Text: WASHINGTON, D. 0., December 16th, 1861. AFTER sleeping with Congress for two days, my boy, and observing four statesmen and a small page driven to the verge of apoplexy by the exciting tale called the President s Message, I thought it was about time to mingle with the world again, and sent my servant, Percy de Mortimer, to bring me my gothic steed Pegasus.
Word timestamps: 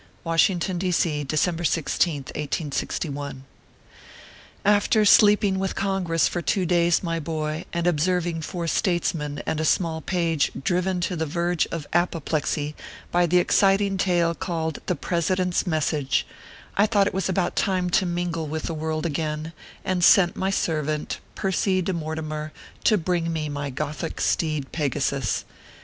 WASHINGTON, 0.23 0.79
D. 0.79 0.89
0., 0.89 1.23
December 1.25 1.61
16th, 1.61 2.33
1861. 2.35 3.43
AFTER 4.65 5.05
sleeping 5.05 5.59
with 5.59 5.75
Congress 5.75 6.27
for 6.27 6.41
two 6.41 6.65
days, 6.65 7.03
my 7.03 7.19
boy, 7.19 7.65
and 7.71 7.85
observing 7.85 8.41
four 8.41 8.65
statesmen 8.65 9.43
and 9.45 9.59
a 9.59 9.63
small 9.63 10.01
page 10.01 10.51
driven 10.59 11.01
to 11.01 11.15
the 11.15 11.27
verge 11.27 11.67
of 11.67 11.85
apoplexy 11.93 12.73
by 13.11 13.27
the 13.27 13.37
exciting 13.37 13.95
tale 13.97 14.33
called 14.33 14.79
the 14.87 14.95
President 14.95 15.53
s 15.53 15.67
Message, 15.67 16.25
I 16.75 16.87
thought 16.87 17.05
it 17.05 17.13
was 17.13 17.29
about 17.29 17.55
time 17.55 17.91
to 17.91 18.05
mingle 18.07 18.47
with 18.47 18.63
the 18.63 18.73
world 18.73 19.05
again, 19.05 19.53
and 19.85 20.03
sent 20.03 20.35
my 20.35 20.49
servant, 20.49 21.19
Percy 21.35 21.79
de 21.83 21.93
Mortimer, 21.93 22.51
to 22.85 22.97
bring 22.97 23.31
me 23.31 23.49
my 23.49 23.69
gothic 23.69 24.19
steed 24.19 24.71
Pegasus. 24.71 25.45